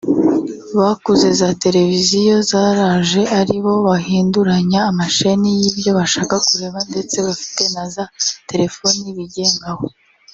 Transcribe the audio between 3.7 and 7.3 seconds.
bahinduranya amasheni y’ibyo bashaka kureba ndetse